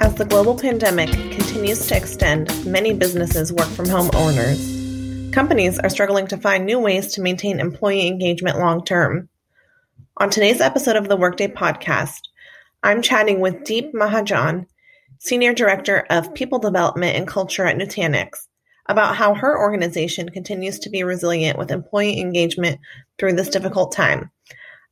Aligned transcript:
As 0.00 0.14
the 0.14 0.26
global 0.28 0.58
pandemic 0.58 1.10
continues 1.10 1.86
to 1.86 1.96
extend, 1.96 2.66
many 2.66 2.92
businesses 2.94 3.52
work 3.52 3.68
from 3.68 3.88
home 3.88 4.10
owners. 4.14 4.58
Companies 5.32 5.78
are 5.78 5.88
struggling 5.88 6.26
to 6.26 6.36
find 6.36 6.66
new 6.66 6.78
ways 6.78 7.14
to 7.14 7.22
maintain 7.22 7.60
employee 7.60 8.06
engagement 8.06 8.58
long 8.58 8.84
term. 8.84 9.28
On 10.18 10.30
today's 10.30 10.60
episode 10.60 10.96
of 10.96 11.08
the 11.08 11.16
Workday 11.16 11.48
podcast, 11.48 12.20
I'm 12.82 13.02
chatting 13.02 13.40
with 13.40 13.64
Deep 13.64 13.94
Mahajan, 13.94 14.66
Senior 15.20 15.54
Director 15.54 16.06
of 16.10 16.34
People 16.34 16.58
Development 16.58 17.16
and 17.16 17.26
Culture 17.26 17.64
at 17.66 17.76
Nutanix, 17.76 18.47
about 18.88 19.16
how 19.16 19.34
her 19.34 19.58
organization 19.58 20.28
continues 20.28 20.78
to 20.80 20.90
be 20.90 21.04
resilient 21.04 21.58
with 21.58 21.70
employee 21.70 22.20
engagement 22.20 22.80
through 23.18 23.34
this 23.34 23.48
difficult 23.48 23.92
time. 23.92 24.30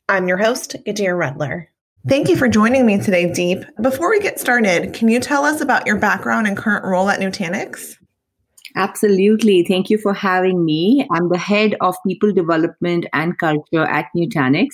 I'm 0.09 0.29
your 0.29 0.37
host, 0.37 0.77
Gadir 0.87 1.17
Redler. 1.17 1.67
Thank 2.09 2.29
you 2.29 2.37
for 2.37 2.49
joining 2.49 2.87
me 2.87 3.01
today, 3.01 3.33
Deep. 3.33 3.65
Before 3.83 4.11
we 4.11 4.21
get 4.21 4.39
started, 4.39 4.93
can 4.93 5.09
you 5.09 5.19
tell 5.19 5.45
us 5.45 5.61
about 5.61 5.87
your 5.87 5.97
background 5.97 6.47
and 6.47 6.57
current 6.57 6.85
role 6.85 7.09
at 7.09 7.19
Nutanix? 7.19 7.97
Absolutely. 8.77 9.65
Thank 9.65 9.91
you 9.91 9.99
for 9.99 10.13
having 10.13 10.65
me. 10.65 11.09
I'm 11.11 11.31
the 11.31 11.39
head 11.39 11.75
of 11.81 11.97
people 12.07 12.33
development 12.33 13.07
and 13.13 13.37
culture 13.39 13.85
at 13.85 14.07
Nutanix. 14.15 14.69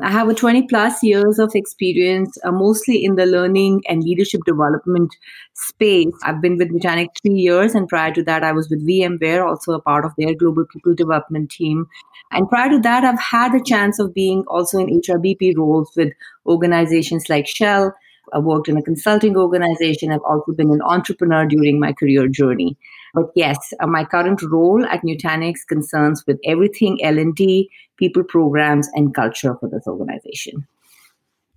I 0.00 0.12
have 0.12 0.28
a 0.28 0.34
20 0.34 0.62
plus 0.68 1.02
years 1.02 1.40
of 1.40 1.56
experience, 1.56 2.38
uh, 2.44 2.52
mostly 2.52 3.04
in 3.04 3.16
the 3.16 3.26
learning 3.26 3.82
and 3.88 4.04
leadership 4.04 4.42
development 4.46 5.10
space. 5.54 6.14
I've 6.22 6.40
been 6.40 6.56
with 6.56 6.70
Nutanix 6.70 7.08
three 7.20 7.34
years, 7.34 7.74
and 7.74 7.88
prior 7.88 8.14
to 8.14 8.22
that, 8.22 8.44
I 8.44 8.52
was 8.52 8.70
with 8.70 8.86
VMware, 8.86 9.44
also 9.44 9.72
a 9.72 9.80
part 9.80 10.04
of 10.04 10.12
their 10.16 10.34
global 10.34 10.66
people 10.66 10.94
development 10.94 11.50
team. 11.50 11.86
And 12.30 12.48
prior 12.48 12.70
to 12.70 12.78
that, 12.80 13.04
I've 13.04 13.18
had 13.18 13.54
a 13.54 13.64
chance 13.64 13.98
of 13.98 14.14
being 14.14 14.44
also 14.46 14.78
in 14.78 15.00
HRBP 15.00 15.56
roles 15.56 15.90
with 15.96 16.12
organizations 16.46 17.28
like 17.28 17.48
Shell. 17.48 17.92
I 18.32 18.38
worked 18.38 18.68
in 18.68 18.76
a 18.76 18.82
consulting 18.82 19.36
organization. 19.36 20.12
I've 20.12 20.20
also 20.20 20.52
been 20.52 20.70
an 20.70 20.82
entrepreneur 20.82 21.46
during 21.46 21.80
my 21.80 21.92
career 21.92 22.28
journey. 22.28 22.76
But 23.14 23.30
yes, 23.34 23.56
uh, 23.80 23.86
my 23.86 24.04
current 24.04 24.42
role 24.42 24.84
at 24.84 25.02
Nutanix 25.02 25.66
concerns 25.66 26.24
with 26.26 26.38
everything 26.44 27.02
L&D, 27.02 27.70
people 27.98 28.24
programs, 28.24 28.88
and 28.94 29.14
culture 29.14 29.56
for 29.60 29.68
this 29.68 29.86
organization. 29.86 30.66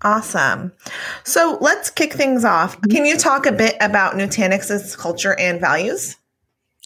Awesome. 0.04 0.72
So 1.24 1.58
let's 1.62 1.90
kick 1.90 2.14
things 2.14 2.44
off. 2.44 2.82
Can 2.90 3.06
you 3.06 3.18
talk 3.18 3.46
a 3.46 3.52
bit 3.52 3.76
about 3.80 4.16
Nutanix's 4.16 4.96
culture 4.96 5.40
and 5.40 5.62
values? 5.62 6.18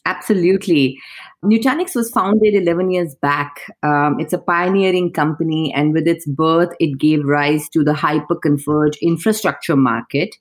Absolutely. 0.05 0.99
Nutanix 1.45 1.95
was 1.95 2.09
founded 2.09 2.55
11 2.55 2.89
years 2.89 3.15
back. 3.15 3.71
Um, 3.83 4.19
it's 4.19 4.33
a 4.33 4.39
pioneering 4.39 5.13
company, 5.13 5.71
and 5.73 5.93
with 5.93 6.07
its 6.07 6.25
birth, 6.25 6.69
it 6.79 6.97
gave 6.97 7.23
rise 7.23 7.69
to 7.69 7.83
the 7.83 7.93
hyper-converged 7.93 8.97
infrastructure 9.01 9.75
market. 9.75 10.35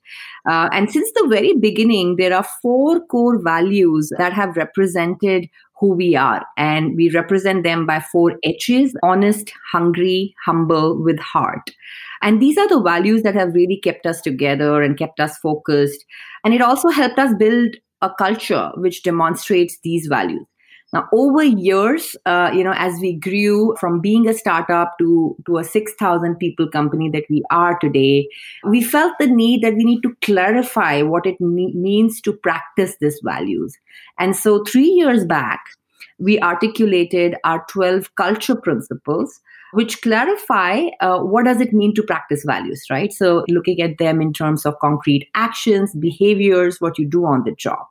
Uh, 0.49 0.67
and 0.71 0.89
since 0.89 1.11
the 1.13 1.27
very 1.29 1.53
beginning, 1.53 2.15
there 2.15 2.33
are 2.33 2.45
four 2.61 2.99
core 3.05 3.39
values 3.41 4.11
that 4.17 4.33
have 4.33 4.57
represented 4.57 5.47
who 5.79 5.93
we 5.93 6.15
are, 6.15 6.43
and 6.57 6.95
we 6.95 7.09
represent 7.11 7.63
them 7.63 7.85
by 7.85 7.99
four 7.99 8.39
H's 8.43 8.95
honest, 9.03 9.53
hungry, 9.71 10.33
humble, 10.43 11.01
with 11.03 11.19
heart. 11.19 11.69
And 12.21 12.41
these 12.41 12.57
are 12.57 12.67
the 12.67 12.81
values 12.81 13.21
that 13.23 13.35
have 13.35 13.53
really 13.53 13.79
kept 13.83 14.07
us 14.07 14.21
together 14.21 14.81
and 14.81 14.97
kept 14.97 15.19
us 15.19 15.37
focused. 15.37 16.03
And 16.43 16.53
it 16.53 16.61
also 16.61 16.89
helped 16.89 17.19
us 17.19 17.35
build 17.37 17.75
a 18.01 18.09
culture 18.17 18.71
which 18.77 19.03
demonstrates 19.03 19.77
these 19.83 20.07
values. 20.07 20.45
Now, 20.95 21.09
over 21.11 21.43
years, 21.43 22.15
uh, 22.25 22.51
you 22.53 22.63
know, 22.63 22.73
as 22.73 22.93
we 23.01 23.15
grew 23.15 23.75
from 23.81 23.99
being 23.99 24.29
a 24.29 24.33
startup 24.33 24.97
to, 24.99 25.35
to 25.45 25.57
a 25.57 25.63
6,000 25.65 26.35
people 26.37 26.69
company 26.69 27.09
that 27.09 27.25
we 27.29 27.43
are 27.51 27.77
today, 27.79 28.29
we 28.63 28.81
felt 28.81 29.11
the 29.19 29.27
need 29.27 29.61
that 29.61 29.75
we 29.75 29.83
need 29.83 30.03
to 30.03 30.15
clarify 30.21 31.01
what 31.01 31.25
it 31.25 31.41
me- 31.41 31.73
means 31.75 32.21
to 32.21 32.31
practice 32.31 32.95
these 33.01 33.19
values. 33.25 33.77
And 34.19 34.37
so, 34.37 34.63
three 34.63 34.87
years 34.87 35.25
back, 35.25 35.65
we 36.17 36.39
articulated 36.39 37.35
our 37.43 37.65
12 37.67 38.15
culture 38.15 38.55
principles 38.55 39.41
which 39.75 40.01
clarify 40.01 40.85
uh, 41.01 41.19
what 41.19 41.45
does 41.45 41.61
it 41.61 41.73
mean 41.73 41.93
to 41.93 42.03
practice 42.03 42.43
values 42.45 42.85
right 42.89 43.13
so 43.13 43.43
looking 43.47 43.81
at 43.81 43.97
them 43.97 44.21
in 44.21 44.33
terms 44.33 44.65
of 44.65 44.79
concrete 44.79 45.27
actions 45.35 45.93
behaviors 45.95 46.79
what 46.79 46.97
you 46.97 47.05
do 47.05 47.25
on 47.25 47.43
the 47.43 47.55
job 47.55 47.85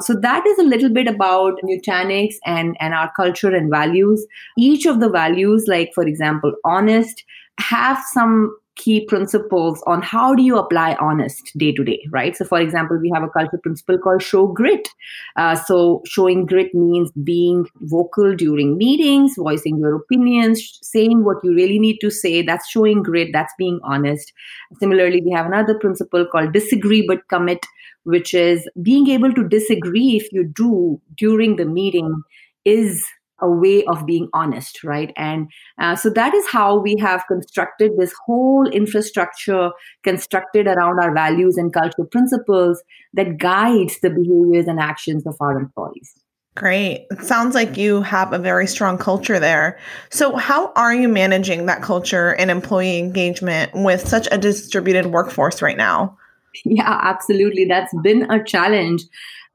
so 0.00 0.14
that 0.14 0.46
is 0.46 0.58
a 0.58 0.62
little 0.62 0.88
bit 0.88 1.06
about 1.06 1.60
Nutanix 1.62 2.36
and, 2.46 2.76
and 2.80 2.94
our 2.94 3.12
culture 3.14 3.54
and 3.54 3.70
values. 3.70 4.26
Each 4.58 4.86
of 4.86 5.00
the 5.00 5.10
values, 5.10 5.66
like 5.68 5.90
for 5.94 6.04
example, 6.04 6.54
honest, 6.64 7.22
have 7.58 8.02
some 8.12 8.56
key 8.76 9.04
principles 9.06 9.82
on 9.86 10.00
how 10.00 10.34
do 10.34 10.42
you 10.42 10.56
apply 10.56 10.96
honest 11.00 11.52
day 11.56 11.72
to 11.72 11.84
day 11.84 12.00
right? 12.10 12.36
So 12.36 12.44
for 12.44 12.60
example 12.60 12.98
we 12.98 13.10
have 13.14 13.22
a 13.22 13.28
culture 13.28 13.58
principle 13.62 13.98
called 13.98 14.22
show 14.22 14.46
grit. 14.46 14.88
Uh, 15.36 15.54
so 15.54 16.02
showing 16.06 16.46
grit 16.46 16.74
means 16.74 17.10
being 17.24 17.66
vocal 17.82 18.34
during 18.34 18.76
meetings 18.78 19.34
voicing 19.36 19.78
your 19.78 19.94
opinions 19.96 20.78
saying 20.82 21.24
what 21.24 21.38
you 21.44 21.54
really 21.54 21.78
need 21.78 21.98
to 21.98 22.10
say. 22.10 22.42
That's 22.42 22.68
showing 22.68 23.02
grit. 23.02 23.30
That's 23.32 23.52
being 23.58 23.80
honest. 23.82 24.32
Similarly 24.78 25.22
we 25.22 25.32
have 25.32 25.46
another 25.46 25.78
principle 25.78 26.26
called 26.26 26.52
disagree 26.52 27.06
but 27.06 27.28
commit 27.28 27.64
which 28.04 28.32
is 28.32 28.68
being 28.82 29.08
able 29.08 29.32
to 29.32 29.46
disagree 29.46 30.16
if 30.16 30.32
you 30.32 30.44
do 30.44 31.00
during 31.16 31.56
the 31.56 31.66
meeting 31.66 32.22
is 32.64 33.06
a 33.42 33.50
way 33.50 33.84
of 33.84 34.06
being 34.06 34.28
honest, 34.32 34.82
right? 34.84 35.12
And 35.16 35.50
uh, 35.78 35.96
so 35.96 36.10
that 36.10 36.34
is 36.34 36.46
how 36.48 36.78
we 36.78 36.96
have 36.96 37.24
constructed 37.28 37.92
this 37.98 38.12
whole 38.26 38.68
infrastructure 38.68 39.70
constructed 40.02 40.66
around 40.66 41.00
our 41.00 41.14
values 41.14 41.56
and 41.56 41.72
cultural 41.72 42.06
principles 42.06 42.82
that 43.14 43.38
guides 43.38 43.98
the 44.00 44.10
behaviors 44.10 44.66
and 44.66 44.78
actions 44.80 45.26
of 45.26 45.36
our 45.40 45.58
employees. 45.58 46.14
Great. 46.56 47.06
It 47.10 47.22
sounds 47.22 47.54
like 47.54 47.76
you 47.76 48.02
have 48.02 48.32
a 48.32 48.38
very 48.38 48.66
strong 48.66 48.98
culture 48.98 49.38
there. 49.38 49.78
So, 50.10 50.34
how 50.36 50.72
are 50.74 50.92
you 50.92 51.08
managing 51.08 51.66
that 51.66 51.80
culture 51.80 52.34
and 52.34 52.50
employee 52.50 52.98
engagement 52.98 53.70
with 53.72 54.06
such 54.06 54.26
a 54.32 54.38
distributed 54.38 55.06
workforce 55.06 55.62
right 55.62 55.76
now? 55.76 56.16
Yeah, 56.64 56.98
absolutely. 57.02 57.64
That's 57.64 57.94
been 58.02 58.28
a 58.28 58.42
challenge. 58.42 59.04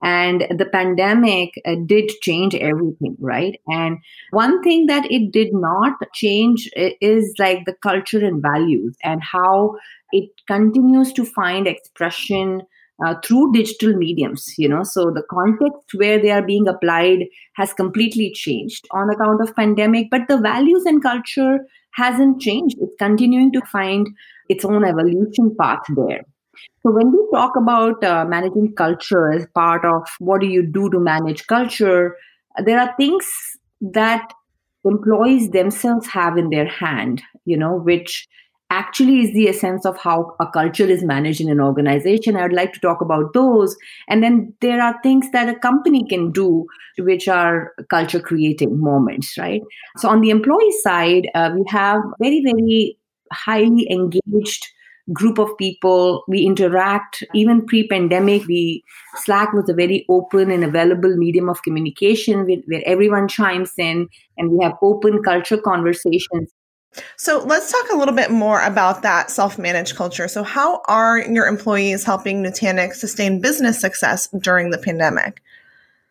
And 0.05 0.45
the 0.55 0.67
pandemic 0.71 1.49
uh, 1.65 1.77
did 1.83 2.09
change 2.21 2.53
everything, 2.53 3.17
right? 3.19 3.59
And 3.67 3.97
one 4.29 4.61
thing 4.61 4.85
that 4.85 5.11
it 5.11 5.31
did 5.31 5.49
not 5.51 5.93
change 6.13 6.69
is 6.75 7.33
like 7.39 7.65
the 7.65 7.73
culture 7.81 8.23
and 8.23 8.39
values 8.39 8.95
and 9.03 9.23
how 9.23 9.77
it 10.11 10.29
continues 10.47 11.11
to 11.13 11.25
find 11.25 11.65
expression 11.65 12.61
uh, 13.03 13.15
through 13.25 13.51
digital 13.51 13.93
mediums 13.93 14.53
you 14.59 14.69
know? 14.69 14.83
So 14.83 15.11
the 15.11 15.23
context 15.29 15.95
where 15.95 16.21
they 16.21 16.29
are 16.29 16.45
being 16.45 16.67
applied 16.67 17.25
has 17.55 17.73
completely 17.73 18.31
changed 18.31 18.85
on 18.91 19.09
account 19.09 19.41
of 19.41 19.55
pandemic 19.55 20.09
but 20.11 20.27
the 20.27 20.37
values 20.37 20.85
and 20.85 21.01
culture 21.01 21.59
hasn't 21.95 22.41
changed. 22.41 22.77
It's 22.79 22.95
continuing 22.99 23.51
to 23.53 23.61
find 23.71 24.07
its 24.49 24.63
own 24.63 24.85
evolution 24.85 25.55
path 25.59 25.81
there 25.95 26.21
so 26.83 26.91
when 26.91 27.11
we 27.11 27.19
talk 27.33 27.55
about 27.55 28.03
uh, 28.03 28.25
managing 28.25 28.73
culture 28.75 29.31
as 29.31 29.45
part 29.55 29.85
of 29.85 30.03
what 30.19 30.41
do 30.41 30.47
you 30.47 30.63
do 30.65 30.89
to 30.89 30.99
manage 30.99 31.47
culture, 31.47 32.15
there 32.63 32.79
are 32.79 32.93
things 32.97 33.27
that 33.81 34.31
employees 34.83 35.49
themselves 35.49 36.07
have 36.07 36.37
in 36.37 36.49
their 36.49 36.67
hand, 36.67 37.21
you 37.45 37.57
know, 37.57 37.75
which 37.75 38.27
actually 38.71 39.21
is 39.21 39.33
the 39.33 39.47
essence 39.47 39.85
of 39.85 39.97
how 39.97 40.35
a 40.39 40.47
culture 40.47 40.85
is 40.85 41.03
managed 41.03 41.39
in 41.39 41.49
an 41.49 41.59
organization. 41.59 42.35
I 42.35 42.43
would 42.43 42.53
like 42.53 42.73
to 42.73 42.79
talk 42.79 42.99
about 43.01 43.33
those. 43.33 43.75
And 44.07 44.23
then 44.23 44.53
there 44.61 44.81
are 44.81 44.99
things 45.03 45.29
that 45.31 45.49
a 45.49 45.59
company 45.59 46.03
can 46.07 46.31
do, 46.31 46.65
which 46.97 47.27
are 47.27 47.73
culture 47.89 48.19
creating 48.19 48.79
moments, 48.79 49.37
right? 49.37 49.61
So 49.97 50.09
on 50.09 50.21
the 50.21 50.29
employee 50.31 50.71
side, 50.83 51.29
uh, 51.35 51.51
we 51.55 51.63
have 51.69 52.01
very, 52.19 52.41
very 52.43 52.97
highly 53.31 53.87
engaged 53.91 54.67
group 55.13 55.37
of 55.37 55.55
people. 55.57 56.23
We 56.27 56.45
interact. 56.45 57.23
Even 57.33 57.65
pre-pandemic 57.65 58.45
we 58.47 58.83
slack 59.23 59.53
was 59.53 59.69
a 59.69 59.73
very 59.73 60.05
open 60.09 60.51
and 60.51 60.63
available 60.63 61.15
medium 61.15 61.49
of 61.49 61.61
communication 61.63 62.45
with, 62.45 62.63
where 62.65 62.83
everyone 62.85 63.27
chimes 63.27 63.71
in 63.77 64.07
and 64.37 64.51
we 64.51 64.63
have 64.63 64.73
open 64.81 65.21
culture 65.23 65.57
conversations. 65.57 66.51
So 67.17 67.43
let's 67.43 67.71
talk 67.71 67.91
a 67.91 67.97
little 67.97 68.15
bit 68.15 68.31
more 68.31 68.61
about 68.61 69.01
that 69.01 69.29
self-managed 69.29 69.95
culture. 69.95 70.29
So 70.29 70.43
how 70.43 70.81
are 70.87 71.19
your 71.19 71.45
employees 71.45 72.05
helping 72.05 72.41
nutanix 72.41 72.95
sustain 72.95 73.41
business 73.41 73.79
success 73.81 74.29
during 74.39 74.69
the 74.69 74.77
pandemic? 74.77 75.41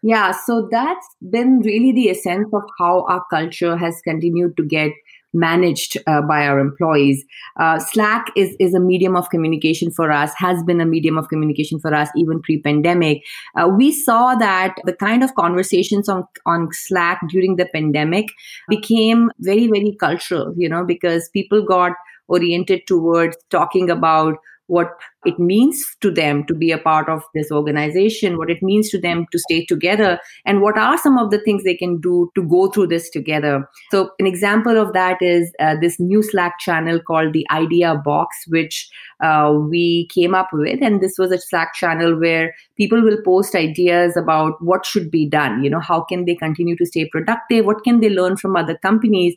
Yeah 0.02 0.32
so 0.32 0.68
that's 0.70 1.06
been 1.30 1.60
really 1.60 1.90
the 1.92 2.10
essence 2.10 2.48
of 2.52 2.62
how 2.78 3.06
our 3.08 3.24
culture 3.30 3.74
has 3.74 4.02
continued 4.02 4.54
to 4.58 4.62
get 4.62 4.92
managed 5.34 5.98
uh, 6.06 6.22
by 6.22 6.46
our 6.46 6.58
employees. 6.58 7.24
Uh, 7.58 7.78
Slack 7.78 8.30
is, 8.36 8.56
is 8.58 8.74
a 8.74 8.80
medium 8.80 9.16
of 9.16 9.28
communication 9.30 9.90
for 9.90 10.10
us, 10.10 10.32
has 10.36 10.62
been 10.62 10.80
a 10.80 10.86
medium 10.86 11.18
of 11.18 11.28
communication 11.28 11.78
for 11.80 11.94
us 11.94 12.08
even 12.16 12.40
pre 12.40 12.60
pandemic. 12.60 13.22
Uh, 13.56 13.68
we 13.68 13.92
saw 13.92 14.34
that 14.36 14.76
the 14.84 14.92
kind 14.92 15.22
of 15.22 15.34
conversations 15.34 16.08
on, 16.08 16.26
on 16.46 16.68
Slack 16.72 17.20
during 17.28 17.56
the 17.56 17.66
pandemic 17.66 18.26
became 18.68 19.30
very, 19.40 19.66
very 19.66 19.96
cultural, 19.98 20.54
you 20.56 20.68
know, 20.68 20.84
because 20.84 21.28
people 21.30 21.64
got 21.64 21.92
oriented 22.28 22.86
towards 22.86 23.36
talking 23.50 23.90
about 23.90 24.36
what 24.66 24.90
it 25.24 25.38
means 25.38 25.82
to 26.00 26.10
them 26.10 26.44
to 26.46 26.54
be 26.54 26.70
a 26.70 26.78
part 26.78 27.08
of 27.08 27.22
this 27.34 27.50
organization, 27.50 28.38
what 28.38 28.50
it 28.50 28.62
means 28.62 28.90
to 28.90 29.00
them 29.00 29.26
to 29.32 29.38
stay 29.38 29.64
together, 29.64 30.18
and 30.44 30.60
what 30.60 30.78
are 30.78 30.98
some 30.98 31.18
of 31.18 31.30
the 31.30 31.38
things 31.38 31.64
they 31.64 31.76
can 31.76 32.00
do 32.00 32.30
to 32.34 32.42
go 32.42 32.68
through 32.68 32.86
this 32.86 33.10
together. 33.10 33.68
So, 33.90 34.10
an 34.18 34.26
example 34.26 34.78
of 34.78 34.92
that 34.92 35.20
is 35.20 35.52
uh, 35.60 35.76
this 35.80 35.98
new 36.00 36.22
Slack 36.22 36.58
channel 36.58 37.00
called 37.00 37.32
the 37.32 37.46
Idea 37.50 37.94
Box, 37.94 38.36
which 38.48 38.88
uh, 39.22 39.52
we 39.70 40.08
came 40.08 40.34
up 40.34 40.48
with. 40.52 40.82
And 40.82 41.00
this 41.00 41.18
was 41.18 41.32
a 41.32 41.38
Slack 41.38 41.74
channel 41.74 42.18
where 42.18 42.54
people 42.76 43.02
will 43.02 43.20
post 43.22 43.54
ideas 43.54 44.16
about 44.16 44.54
what 44.60 44.84
should 44.84 45.10
be 45.10 45.28
done. 45.28 45.62
You 45.62 45.70
know, 45.70 45.80
how 45.80 46.02
can 46.02 46.24
they 46.24 46.34
continue 46.34 46.76
to 46.76 46.86
stay 46.86 47.08
productive? 47.08 47.64
What 47.64 47.84
can 47.84 48.00
they 48.00 48.10
learn 48.10 48.36
from 48.36 48.56
other 48.56 48.76
companies? 48.78 49.34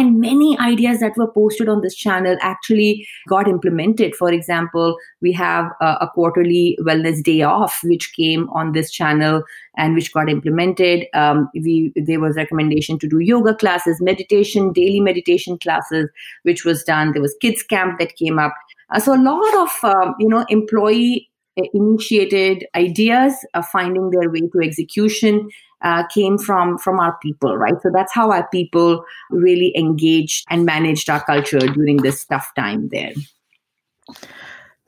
And 0.00 0.18
many 0.18 0.58
ideas 0.58 1.00
that 1.00 1.18
were 1.18 1.30
posted 1.30 1.68
on 1.68 1.82
this 1.82 1.94
channel 1.94 2.38
actually 2.40 3.06
got 3.28 3.46
implemented. 3.46 4.14
For 4.14 4.32
example, 4.32 4.96
we 5.20 5.30
have 5.32 5.66
a, 5.82 5.98
a, 6.00 6.10
quarterly 6.14 6.78
wellness 6.80 7.22
day 7.22 7.42
off, 7.42 7.80
which 7.84 8.14
came 8.14 8.48
on 8.48 8.72
this 8.72 8.90
channel 8.90 9.42
and 9.76 9.94
which 9.94 10.10
got 10.14 10.30
implemented. 10.30 11.04
Um, 11.12 11.50
we 11.52 11.92
there 11.96 12.18
was 12.18 12.36
recommendation 12.36 12.98
to 13.00 13.08
do 13.08 13.18
yoga 13.18 13.54
classes, 13.54 14.00
meditation, 14.00 14.72
daily 14.72 15.00
meditation 15.00 15.58
classes, 15.58 16.08
which 16.44 16.64
was 16.64 16.82
done. 16.82 17.12
There 17.12 17.20
was 17.20 17.36
kids 17.42 17.62
camp 17.62 17.98
that 17.98 18.16
came 18.16 18.38
up. 18.38 18.54
Uh, 18.94 19.00
so 19.00 19.14
a 19.14 19.20
lot 19.20 19.54
of 19.58 19.94
um, 19.94 20.14
you 20.18 20.30
know 20.30 20.46
employee 20.48 21.28
uh, 21.58 21.64
initiated 21.74 22.66
ideas 22.74 23.34
of 23.52 23.66
finding 23.66 24.08
their 24.12 24.30
way 24.30 24.40
to 24.40 24.60
execution 24.62 25.50
uh, 25.82 26.06
came 26.08 26.38
from 26.38 26.78
from 26.78 27.00
our 27.00 27.16
people 27.22 27.56
right 27.56 27.80
so 27.82 27.90
that's 27.92 28.12
how 28.12 28.30
our 28.30 28.48
people 28.48 29.04
really 29.30 29.76
engaged 29.76 30.46
and 30.50 30.64
managed 30.64 31.08
our 31.08 31.24
culture 31.24 31.58
during 31.58 31.98
this 31.98 32.24
tough 32.26 32.52
time 32.56 32.88
there 32.88 33.12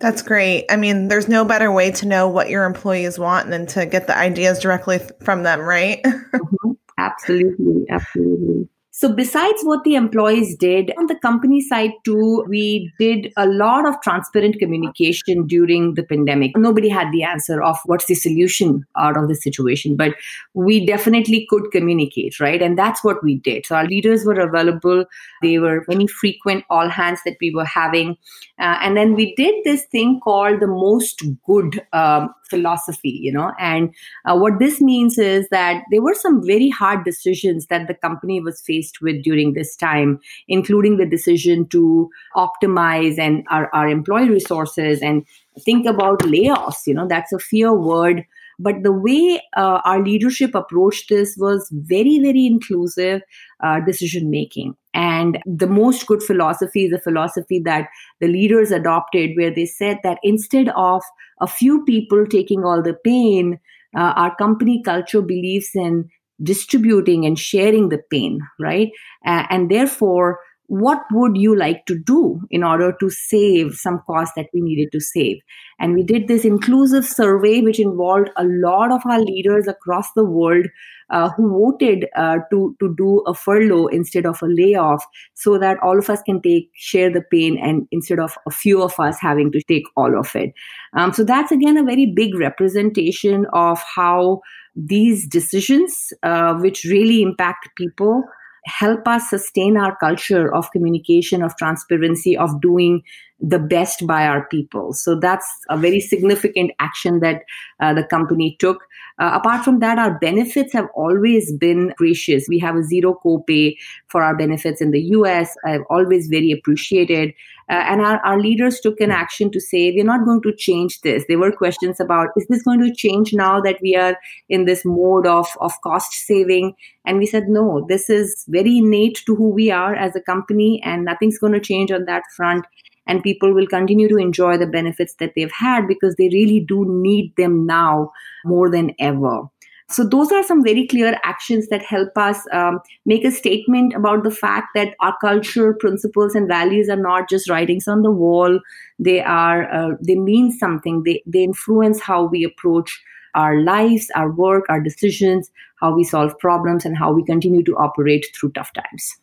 that's 0.02 0.20
great. 0.20 0.66
I 0.68 0.76
mean, 0.76 1.06
there's 1.06 1.28
no 1.28 1.44
better 1.44 1.70
way 1.70 1.92
to 1.92 2.06
know 2.06 2.26
what 2.26 2.50
your 2.50 2.64
employees 2.64 3.20
want 3.20 3.50
than 3.50 3.66
to 3.68 3.86
get 3.86 4.08
the 4.08 4.18
ideas 4.18 4.58
directly 4.58 4.98
from 5.22 5.44
them, 5.44 5.60
right? 5.60 6.02
mm-hmm. 6.04 6.72
Absolutely. 6.98 7.86
Absolutely. 7.88 8.68
So, 8.94 9.10
besides 9.10 9.62
what 9.62 9.84
the 9.84 9.94
employees 9.94 10.54
did 10.54 10.92
on 10.98 11.06
the 11.06 11.14
company 11.14 11.62
side, 11.62 11.92
too, 12.04 12.44
we 12.46 12.92
did 12.98 13.32
a 13.38 13.46
lot 13.46 13.86
of 13.86 13.98
transparent 14.02 14.58
communication 14.58 15.46
during 15.46 15.94
the 15.94 16.02
pandemic. 16.02 16.54
Nobody 16.58 16.90
had 16.90 17.10
the 17.10 17.22
answer 17.22 17.62
of 17.62 17.78
what's 17.86 18.04
the 18.04 18.14
solution 18.14 18.84
out 18.98 19.16
of 19.16 19.28
the 19.28 19.34
situation, 19.34 19.96
but 19.96 20.14
we 20.52 20.84
definitely 20.84 21.46
could 21.48 21.70
communicate, 21.72 22.38
right? 22.38 22.60
And 22.60 22.78
that's 22.78 23.02
what 23.02 23.24
we 23.24 23.36
did. 23.36 23.64
So, 23.64 23.76
our 23.76 23.86
leaders 23.86 24.26
were 24.26 24.38
available, 24.38 25.06
they 25.40 25.58
were 25.58 25.86
many 25.88 26.06
frequent 26.06 26.66
all 26.68 26.90
hands 26.90 27.20
that 27.24 27.38
we 27.40 27.50
were 27.50 27.64
having. 27.64 28.18
Uh, 28.58 28.76
and 28.82 28.94
then 28.94 29.14
we 29.14 29.34
did 29.36 29.54
this 29.64 29.84
thing 29.86 30.20
called 30.20 30.60
the 30.60 30.66
most 30.66 31.22
good 31.46 31.80
um, 31.94 32.34
philosophy, 32.52 33.14
you 33.26 33.32
know. 33.32 33.52
And 33.58 33.94
uh, 34.24 34.36
what 34.36 34.58
this 34.58 34.80
means 34.80 35.18
is 35.18 35.48
that 35.50 35.82
there 35.90 36.02
were 36.02 36.14
some 36.14 36.44
very 36.46 36.68
hard 36.80 37.04
decisions 37.04 37.66
that 37.66 37.88
the 37.88 37.94
company 38.06 38.40
was 38.40 38.60
faced 38.60 39.00
with 39.00 39.22
during 39.22 39.54
this 39.54 39.76
time, 39.76 40.20
including 40.48 40.98
the 40.98 41.06
decision 41.06 41.66
to 41.68 42.10
optimize 42.36 43.18
and 43.18 43.46
our, 43.50 43.68
our 43.72 43.88
employee 43.88 44.30
resources 44.30 45.02
and 45.02 45.26
think 45.68 45.86
about 45.86 46.20
layoffs. 46.34 46.86
You 46.86 46.94
know, 46.94 47.08
that's 47.08 47.32
a 47.32 47.38
fear 47.38 47.72
word. 47.72 48.24
But 48.58 48.82
the 48.82 48.92
way 48.92 49.42
uh, 49.56 49.80
our 49.84 50.02
leadership 50.02 50.54
approached 50.54 51.08
this 51.08 51.36
was 51.36 51.68
very, 51.72 52.18
very 52.18 52.46
inclusive 52.46 53.22
uh, 53.62 53.80
decision 53.80 54.30
making. 54.30 54.74
And 54.94 55.38
the 55.46 55.66
most 55.66 56.06
good 56.06 56.22
philosophy 56.22 56.84
is 56.84 56.92
a 56.92 57.00
philosophy 57.00 57.60
that 57.60 57.88
the 58.20 58.28
leaders 58.28 58.70
adopted, 58.70 59.30
where 59.36 59.54
they 59.54 59.66
said 59.66 59.98
that 60.02 60.18
instead 60.22 60.68
of 60.76 61.02
a 61.40 61.46
few 61.46 61.84
people 61.84 62.26
taking 62.26 62.64
all 62.64 62.82
the 62.82 62.94
pain, 63.04 63.58
uh, 63.96 64.12
our 64.16 64.34
company 64.36 64.82
culture 64.82 65.22
believes 65.22 65.70
in 65.74 66.08
distributing 66.42 67.24
and 67.24 67.38
sharing 67.38 67.88
the 67.88 68.00
pain, 68.10 68.40
right? 68.58 68.90
And 69.24 69.70
therefore, 69.70 70.40
what 70.66 71.02
would 71.12 71.36
you 71.36 71.56
like 71.56 71.84
to 71.86 71.98
do 71.98 72.40
in 72.50 72.64
order 72.64 72.94
to 72.98 73.10
save 73.10 73.74
some 73.74 74.00
cost 74.06 74.32
that 74.36 74.46
we 74.54 74.60
needed 74.60 74.90
to 74.92 75.00
save? 75.00 75.36
And 75.78 75.94
we 75.94 76.02
did 76.02 76.28
this 76.28 76.44
inclusive 76.44 77.04
survey 77.04 77.60
which 77.60 77.78
involved 77.78 78.30
a 78.36 78.44
lot 78.44 78.90
of 78.90 79.02
our 79.04 79.20
leaders 79.20 79.68
across 79.68 80.06
the 80.14 80.24
world 80.24 80.66
uh, 81.10 81.28
who 81.30 81.50
voted 81.50 82.06
uh, 82.16 82.38
to 82.50 82.74
to 82.80 82.94
do 82.96 83.18
a 83.26 83.34
furlough 83.34 83.86
instead 83.88 84.24
of 84.24 84.42
a 84.42 84.46
layoff 84.46 85.04
so 85.34 85.58
that 85.58 85.78
all 85.82 85.98
of 85.98 86.08
us 86.08 86.22
can 86.22 86.40
take 86.40 86.70
share 86.74 87.10
the 87.12 87.22
pain 87.30 87.58
and 87.58 87.86
instead 87.90 88.18
of 88.18 88.38
a 88.46 88.50
few 88.50 88.82
of 88.82 88.98
us 88.98 89.18
having 89.20 89.52
to 89.52 89.60
take 89.68 89.84
all 89.96 90.18
of 90.18 90.34
it. 90.34 90.54
Um, 90.96 91.12
so 91.12 91.22
that's 91.22 91.52
again 91.52 91.76
a 91.76 91.84
very 91.84 92.06
big 92.06 92.34
representation 92.34 93.46
of 93.52 93.78
how 93.94 94.40
these 94.74 95.26
decisions 95.26 96.12
uh, 96.22 96.54
which 96.54 96.84
really 96.84 97.20
impact 97.20 97.68
people 97.76 98.24
help 98.64 99.06
us 99.08 99.30
sustain 99.30 99.76
our 99.76 99.96
culture 99.96 100.52
of 100.54 100.70
communication, 100.70 101.42
of 101.42 101.56
transparency, 101.56 102.36
of 102.36 102.60
doing 102.60 103.02
the 103.42 103.58
best 103.58 104.06
by 104.06 104.26
our 104.26 104.46
people. 104.46 104.92
So 104.92 105.18
that's 105.18 105.46
a 105.68 105.76
very 105.76 105.98
significant 105.98 106.70
action 106.78 107.18
that 107.20 107.42
uh, 107.80 107.92
the 107.92 108.04
company 108.04 108.56
took. 108.60 108.84
Uh, 109.18 109.32
apart 109.34 109.64
from 109.64 109.80
that, 109.80 109.98
our 109.98 110.18
benefits 110.18 110.72
have 110.72 110.86
always 110.94 111.52
been 111.52 111.92
gracious. 111.96 112.46
We 112.48 112.60
have 112.60 112.76
a 112.76 112.84
zero 112.84 113.18
copay 113.24 113.76
for 114.06 114.22
our 114.22 114.36
benefits 114.36 114.80
in 114.80 114.92
the 114.92 115.00
US. 115.16 115.54
I've 115.66 115.82
always 115.90 116.28
very 116.28 116.52
appreciated. 116.52 117.34
Uh, 117.68 117.84
and 117.86 118.00
our, 118.00 118.18
our 118.24 118.40
leaders 118.40 118.80
took 118.80 119.00
an 119.00 119.10
action 119.10 119.50
to 119.50 119.60
say, 119.60 119.92
we're 119.92 120.04
not 120.04 120.24
going 120.24 120.42
to 120.42 120.54
change 120.54 121.00
this. 121.00 121.24
There 121.28 121.38
were 121.38 121.52
questions 121.52 121.98
about, 121.98 122.28
is 122.36 122.46
this 122.48 122.62
going 122.62 122.80
to 122.80 122.94
change 122.94 123.32
now 123.32 123.60
that 123.60 123.78
we 123.82 123.96
are 123.96 124.16
in 124.48 124.66
this 124.66 124.84
mode 124.84 125.26
of, 125.26 125.48
of 125.60 125.72
cost 125.82 126.12
saving? 126.12 126.74
And 127.04 127.18
we 127.18 127.26
said, 127.26 127.48
no, 127.48 127.84
this 127.88 128.08
is 128.08 128.44
very 128.48 128.78
innate 128.78 129.22
to 129.26 129.34
who 129.34 129.48
we 129.48 129.70
are 129.70 129.94
as 129.94 130.14
a 130.14 130.20
company, 130.20 130.80
and 130.84 131.04
nothing's 131.04 131.38
going 131.38 131.54
to 131.54 131.60
change 131.60 131.90
on 131.90 132.04
that 132.04 132.22
front 132.36 132.64
and 133.12 133.22
people 133.22 133.52
will 133.52 133.66
continue 133.66 134.08
to 134.08 134.16
enjoy 134.16 134.56
the 134.56 134.66
benefits 134.66 135.16
that 135.16 135.32
they've 135.36 135.52
had 135.52 135.86
because 135.86 136.14
they 136.16 136.30
really 136.32 136.60
do 136.60 136.86
need 136.88 137.34
them 137.36 137.66
now 137.66 138.10
more 138.46 138.70
than 138.70 138.94
ever. 138.98 139.42
So, 139.90 140.02
those 140.02 140.32
are 140.32 140.42
some 140.42 140.64
very 140.64 140.86
clear 140.86 141.18
actions 141.22 141.68
that 141.68 141.82
help 141.82 142.16
us 142.16 142.38
um, 142.52 142.80
make 143.04 143.26
a 143.26 143.30
statement 143.30 143.92
about 143.92 144.24
the 144.24 144.30
fact 144.30 144.68
that 144.74 144.94
our 145.00 145.14
culture, 145.20 145.74
principles, 145.74 146.34
and 146.34 146.48
values 146.48 146.88
are 146.88 146.96
not 146.96 147.28
just 147.28 147.50
writings 147.50 147.86
on 147.86 148.00
the 148.00 148.10
wall. 148.10 148.58
They 148.98 149.20
are 149.20 149.70
uh, 149.70 149.96
they 150.00 150.14
mean 150.14 150.50
something. 150.50 151.02
They 151.02 151.22
they 151.26 151.42
influence 151.42 152.00
how 152.00 152.24
we 152.24 152.44
approach 152.44 152.98
our 153.34 153.60
lives, 153.60 154.10
our 154.14 154.32
work, 154.32 154.64
our 154.70 154.80
decisions, 154.80 155.50
how 155.80 155.94
we 155.94 156.04
solve 156.04 156.38
problems, 156.38 156.86
and 156.86 156.96
how 156.96 157.12
we 157.12 157.22
continue 157.24 157.62
to 157.64 157.76
operate 157.76 158.26
through 158.34 158.52
tough 158.52 158.72
times. 158.72 159.18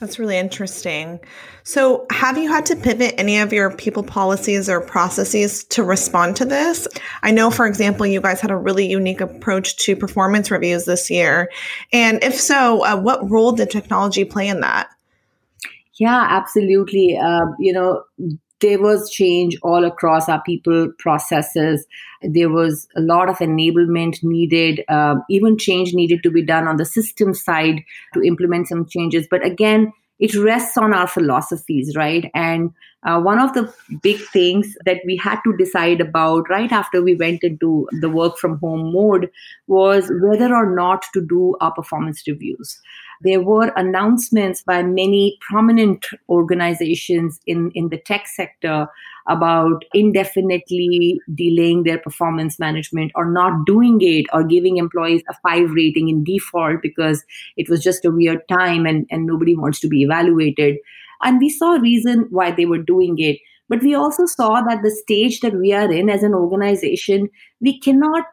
That's 0.00 0.18
really 0.18 0.38
interesting. 0.38 1.20
So, 1.62 2.06
have 2.10 2.38
you 2.38 2.50
had 2.50 2.64
to 2.66 2.76
pivot 2.76 3.14
any 3.18 3.38
of 3.38 3.52
your 3.52 3.70
people 3.70 4.02
policies 4.02 4.66
or 4.66 4.80
processes 4.80 5.62
to 5.64 5.84
respond 5.84 6.36
to 6.36 6.46
this? 6.46 6.88
I 7.22 7.30
know, 7.32 7.50
for 7.50 7.66
example, 7.66 8.06
you 8.06 8.22
guys 8.22 8.40
had 8.40 8.50
a 8.50 8.56
really 8.56 8.86
unique 8.86 9.20
approach 9.20 9.76
to 9.84 9.94
performance 9.94 10.50
reviews 10.50 10.86
this 10.86 11.10
year. 11.10 11.50
And 11.92 12.24
if 12.24 12.40
so, 12.40 12.82
uh, 12.86 12.98
what 12.98 13.30
role 13.30 13.52
did 13.52 13.70
technology 13.70 14.24
play 14.24 14.48
in 14.48 14.60
that? 14.60 14.88
Yeah, 15.96 16.26
absolutely. 16.30 17.18
Uh, 17.18 17.44
you 17.58 17.74
know, 17.74 18.02
there 18.60 18.80
was 18.80 19.10
change 19.10 19.56
all 19.62 19.84
across 19.84 20.28
our 20.28 20.42
people 20.42 20.92
processes. 20.98 21.86
There 22.22 22.50
was 22.50 22.86
a 22.96 23.00
lot 23.00 23.28
of 23.28 23.38
enablement 23.38 24.22
needed, 24.22 24.84
uh, 24.88 25.16
even 25.28 25.56
change 25.58 25.94
needed 25.94 26.22
to 26.22 26.30
be 26.30 26.42
done 26.42 26.68
on 26.68 26.76
the 26.76 26.84
system 26.84 27.34
side 27.34 27.82
to 28.14 28.22
implement 28.22 28.68
some 28.68 28.86
changes. 28.86 29.26
But 29.30 29.44
again, 29.44 29.92
it 30.20 30.34
rests 30.36 30.76
on 30.76 30.94
our 30.94 31.08
philosophies, 31.08 31.96
right? 31.96 32.30
And 32.34 32.72
uh, 33.02 33.18
one 33.20 33.38
of 33.38 33.54
the 33.54 33.72
big 34.02 34.18
things 34.32 34.76
that 34.84 34.98
we 35.06 35.16
had 35.16 35.40
to 35.44 35.56
decide 35.56 36.00
about 36.00 36.50
right 36.50 36.70
after 36.70 37.02
we 37.02 37.14
went 37.16 37.42
into 37.42 37.88
the 38.00 38.10
work 38.10 38.36
from 38.36 38.58
home 38.58 38.92
mode 38.92 39.30
was 39.66 40.12
whether 40.20 40.54
or 40.54 40.74
not 40.76 41.04
to 41.14 41.24
do 41.26 41.56
our 41.60 41.72
performance 41.72 42.22
reviews. 42.26 42.78
there 43.22 43.40
were 43.40 43.72
announcements 43.76 44.62
by 44.62 44.82
many 44.82 45.38
prominent 45.40 46.06
organizations 46.28 47.38
in, 47.46 47.70
in 47.74 47.88
the 47.90 47.98
tech 47.98 48.26
sector 48.26 48.88
about 49.30 49.84
indefinitely 49.94 51.20
delaying 51.34 51.84
their 51.84 51.98
performance 51.98 52.58
management 52.58 53.12
or 53.14 53.30
not 53.30 53.64
doing 53.64 53.98
it 54.00 54.26
or 54.32 54.42
giving 54.42 54.76
employees 54.76 55.22
a 55.30 55.34
five 55.42 55.70
rating 55.70 56.08
in 56.08 56.24
default 56.24 56.82
because 56.82 57.24
it 57.56 57.70
was 57.70 57.82
just 57.82 58.04
a 58.04 58.10
weird 58.10 58.46
time 58.48 58.86
and, 58.86 59.06
and 59.10 59.26
nobody 59.26 59.56
wants 59.56 59.78
to 59.80 59.88
be 59.88 60.02
evaluated. 60.02 60.76
And 61.22 61.38
we 61.38 61.48
saw 61.48 61.76
a 61.76 61.80
reason 61.80 62.26
why 62.30 62.50
they 62.50 62.66
were 62.66 62.82
doing 62.82 63.18
it. 63.18 63.38
But 63.68 63.82
we 63.82 63.94
also 63.94 64.26
saw 64.26 64.62
that 64.62 64.82
the 64.82 64.90
stage 64.90 65.40
that 65.40 65.54
we 65.54 65.72
are 65.72 65.90
in 65.90 66.10
as 66.10 66.24
an 66.24 66.34
organization, 66.34 67.28
we 67.60 67.78
cannot 67.78 68.24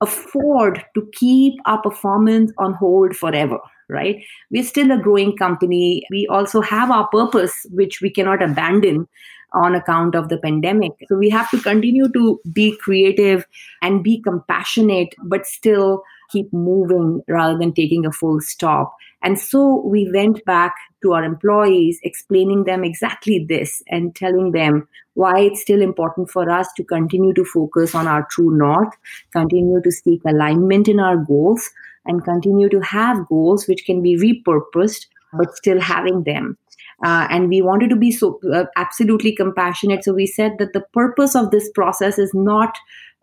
afford 0.00 0.84
to 0.94 1.08
keep 1.12 1.54
our 1.66 1.82
performance 1.82 2.52
on 2.56 2.72
hold 2.74 3.14
forever 3.14 3.58
right 3.90 4.24
we're 4.50 4.64
still 4.64 4.90
a 4.92 5.02
growing 5.02 5.36
company 5.36 6.02
we 6.10 6.26
also 6.30 6.60
have 6.60 6.90
our 6.90 7.06
purpose 7.08 7.66
which 7.70 8.00
we 8.00 8.08
cannot 8.08 8.42
abandon 8.42 9.06
on 9.52 9.74
account 9.74 10.14
of 10.14 10.28
the 10.28 10.38
pandemic. 10.38 10.92
So 11.08 11.16
we 11.16 11.30
have 11.30 11.50
to 11.50 11.60
continue 11.60 12.08
to 12.12 12.40
be 12.52 12.76
creative 12.76 13.46
and 13.82 14.02
be 14.02 14.20
compassionate 14.22 15.14
but 15.24 15.46
still 15.46 16.02
keep 16.30 16.52
moving 16.52 17.22
rather 17.28 17.58
than 17.58 17.72
taking 17.72 18.06
a 18.06 18.12
full 18.12 18.40
stop. 18.40 18.94
And 19.22 19.38
so 19.38 19.82
we 19.84 20.10
went 20.12 20.44
back 20.44 20.74
to 21.02 21.12
our 21.12 21.24
employees, 21.24 21.98
explaining 22.02 22.64
them 22.64 22.84
exactly 22.84 23.44
this 23.48 23.82
and 23.88 24.14
telling 24.14 24.52
them 24.52 24.88
why 25.14 25.40
it's 25.40 25.60
still 25.60 25.82
important 25.82 26.30
for 26.30 26.48
us 26.50 26.68
to 26.76 26.84
continue 26.84 27.34
to 27.34 27.44
focus 27.44 27.94
on 27.94 28.06
our 28.06 28.26
true 28.30 28.56
north, 28.56 28.94
continue 29.32 29.80
to 29.82 29.90
seek 29.90 30.22
alignment 30.24 30.88
in 30.88 31.00
our 31.00 31.16
goals, 31.16 31.70
and 32.06 32.24
continue 32.24 32.68
to 32.68 32.80
have 32.80 33.28
goals 33.28 33.66
which 33.68 33.84
can 33.84 34.02
be 34.02 34.16
repurposed, 34.16 35.06
but 35.32 35.54
still 35.56 35.80
having 35.80 36.24
them. 36.24 36.56
Uh, 37.04 37.26
and 37.30 37.48
we 37.48 37.62
wanted 37.62 37.88
to 37.90 37.96
be 37.96 38.10
so 38.10 38.38
uh, 38.52 38.64
absolutely 38.76 39.34
compassionate. 39.34 40.04
So 40.04 40.12
we 40.12 40.26
said 40.26 40.56
that 40.58 40.72
the 40.72 40.84
purpose 40.92 41.34
of 41.34 41.50
this 41.50 41.70
process 41.70 42.18
is 42.18 42.32
not 42.34 42.76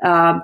uh, 0.03 0.39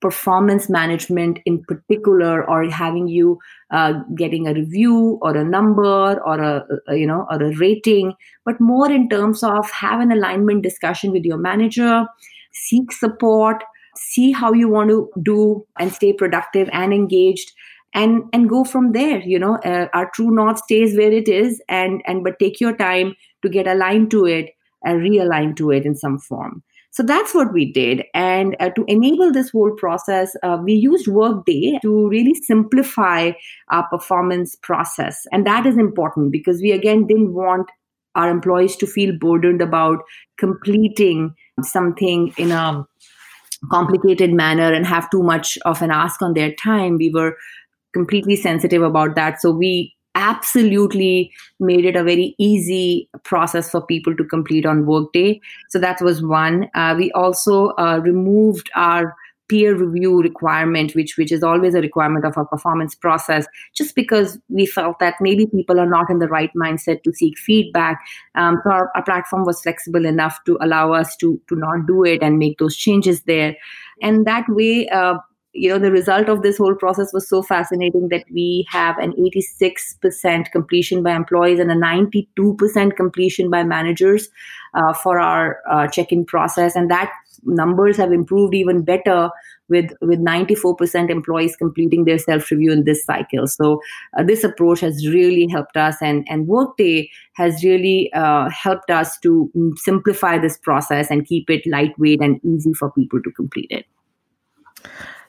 performance 0.00 0.68
management 0.68 1.40
in 1.44 1.62
particular 1.64 2.48
or 2.48 2.68
having 2.70 3.08
you 3.08 3.38
uh, 3.70 3.94
getting 4.14 4.46
a 4.46 4.54
review 4.54 5.18
or 5.22 5.36
a 5.36 5.44
number 5.44 6.20
or 6.20 6.40
a, 6.40 6.64
a, 6.88 6.96
you 6.96 7.06
know 7.06 7.26
or 7.30 7.42
a 7.42 7.56
rating 7.56 8.14
but 8.44 8.60
more 8.60 8.90
in 8.90 9.08
terms 9.08 9.42
of 9.42 9.68
have 9.70 10.00
an 10.00 10.12
alignment 10.12 10.62
discussion 10.62 11.10
with 11.10 11.24
your 11.24 11.36
manager 11.36 12.06
seek 12.52 12.92
support 12.92 13.64
see 13.96 14.30
how 14.30 14.52
you 14.52 14.68
want 14.68 14.88
to 14.88 15.10
do 15.22 15.66
and 15.80 15.92
stay 15.92 16.12
productive 16.12 16.68
and 16.72 16.92
engaged 16.92 17.52
and 17.94 18.22
and 18.32 18.48
go 18.48 18.64
from 18.64 18.92
there 18.92 19.20
you 19.20 19.38
know 19.38 19.56
uh, 19.64 19.86
our 19.94 20.10
true 20.14 20.30
north 20.30 20.58
stays 20.58 20.96
where 20.96 21.12
it 21.12 21.28
is 21.28 21.60
and 21.68 22.02
and 22.06 22.22
but 22.24 22.38
take 22.38 22.60
your 22.60 22.76
time 22.76 23.14
to 23.42 23.48
get 23.48 23.66
aligned 23.66 24.10
to 24.10 24.24
it 24.26 24.50
and 24.84 25.00
realign 25.00 25.56
to 25.56 25.70
it 25.70 25.84
in 25.84 25.94
some 25.94 26.18
form 26.18 26.62
so 26.90 27.02
that's 27.04 27.32
what 27.32 27.52
we 27.52 27.70
did. 27.70 28.04
And 28.12 28.56
uh, 28.58 28.70
to 28.70 28.84
enable 28.88 29.32
this 29.32 29.50
whole 29.50 29.70
process, 29.70 30.34
uh, 30.42 30.58
we 30.60 30.72
used 30.72 31.06
Workday 31.06 31.78
to 31.82 32.08
really 32.08 32.34
simplify 32.34 33.32
our 33.70 33.86
performance 33.88 34.56
process. 34.56 35.24
And 35.30 35.46
that 35.46 35.64
is 35.64 35.76
important 35.76 36.32
because 36.32 36.60
we 36.60 36.72
again 36.72 37.06
didn't 37.06 37.34
want 37.34 37.70
our 38.14 38.28
employees 38.28 38.74
to 38.78 38.86
feel 38.88 39.16
burdened 39.16 39.62
about 39.62 40.02
completing 40.38 41.34
something 41.62 42.32
in 42.36 42.50
a 42.50 42.84
complicated 43.70 44.32
manner 44.32 44.72
and 44.72 44.84
have 44.84 45.08
too 45.10 45.22
much 45.22 45.56
of 45.64 45.82
an 45.82 45.92
ask 45.92 46.20
on 46.20 46.34
their 46.34 46.52
time. 46.54 46.96
We 46.96 47.10
were 47.10 47.36
completely 47.98 48.36
sensitive 48.36 48.82
about 48.82 49.16
that. 49.16 49.40
So 49.40 49.50
we 49.50 49.94
absolutely 50.14 51.32
made 51.58 51.84
it 51.84 51.96
a 51.96 52.04
very 52.04 52.34
easy 52.38 53.08
process 53.24 53.70
for 53.70 53.80
people 53.84 54.16
to 54.16 54.24
complete 54.24 54.66
on 54.66 54.86
Workday. 54.86 55.40
So 55.68 55.78
that 55.78 56.00
was 56.00 56.22
one. 56.22 56.68
Uh, 56.74 56.94
we 56.96 57.10
also 57.12 57.70
uh, 57.70 58.00
removed 58.02 58.70
our 58.74 59.16
peer 59.48 59.74
review 59.74 60.20
requirement 60.20 60.94
which 60.94 61.16
which 61.16 61.32
is 61.32 61.42
always 61.42 61.74
a 61.74 61.80
requirement 61.80 62.26
of 62.26 62.36
our 62.36 62.44
performance 62.44 62.94
process 62.94 63.46
just 63.74 63.94
because 63.94 64.38
we 64.50 64.66
felt 64.66 64.98
that 64.98 65.14
maybe 65.22 65.46
people 65.46 65.80
are 65.80 65.88
not 65.88 66.10
in 66.10 66.18
the 66.18 66.28
right 66.28 66.50
mindset 66.54 67.02
to 67.02 67.14
seek 67.14 67.38
feedback 67.38 67.98
um, 68.34 68.58
so 68.62 68.70
our, 68.70 68.90
our 68.94 69.02
platform 69.04 69.46
was 69.46 69.62
flexible 69.62 70.04
enough 70.04 70.36
to 70.44 70.58
allow 70.60 70.92
us 70.92 71.16
to 71.16 71.40
to 71.48 71.56
not 71.56 71.86
do 71.86 72.04
it 72.04 72.22
and 72.22 72.38
make 72.38 72.58
those 72.58 72.76
changes 72.76 73.22
there 73.22 73.56
and 74.02 74.26
that 74.26 74.44
way 74.50 74.86
uh, 74.88 75.16
you 75.52 75.68
know 75.68 75.78
the 75.78 75.90
result 75.90 76.28
of 76.28 76.42
this 76.42 76.58
whole 76.58 76.74
process 76.74 77.12
was 77.12 77.28
so 77.28 77.42
fascinating 77.42 78.08
that 78.10 78.24
we 78.32 78.66
have 78.68 78.98
an 78.98 79.12
86% 79.12 80.52
completion 80.52 81.02
by 81.02 81.14
employees 81.14 81.58
and 81.58 81.70
a 81.70 81.74
92% 81.74 82.96
completion 82.96 83.50
by 83.50 83.64
managers 83.64 84.28
uh, 84.74 84.92
for 84.92 85.18
our 85.18 85.58
uh, 85.70 85.88
check-in 85.88 86.24
process. 86.24 86.76
And 86.76 86.90
that 86.90 87.10
numbers 87.44 87.96
have 87.96 88.12
improved 88.12 88.54
even 88.54 88.82
better 88.82 89.30
with 89.68 89.90
with 90.00 90.18
94% 90.18 91.10
employees 91.10 91.56
completing 91.56 92.04
their 92.04 92.18
self 92.18 92.50
review 92.50 92.72
in 92.72 92.84
this 92.84 93.04
cycle. 93.04 93.46
So 93.46 93.80
uh, 94.18 94.24
this 94.24 94.44
approach 94.44 94.80
has 94.80 95.06
really 95.08 95.46
helped 95.46 95.76
us 95.76 95.96
and 96.02 96.26
and 96.28 96.46
workday 96.46 97.10
has 97.34 97.62
really 97.64 98.12
uh, 98.12 98.50
helped 98.50 98.90
us 98.90 99.18
to 99.20 99.50
simplify 99.76 100.38
this 100.38 100.58
process 100.58 101.10
and 101.10 101.26
keep 101.26 101.48
it 101.48 101.66
lightweight 101.66 102.20
and 102.20 102.40
easy 102.44 102.72
for 102.74 102.90
people 102.92 103.22
to 103.22 103.30
complete 103.32 103.70
it 103.70 103.86